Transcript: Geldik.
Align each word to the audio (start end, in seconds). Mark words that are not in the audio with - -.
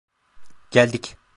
Geldik. 0.71 1.17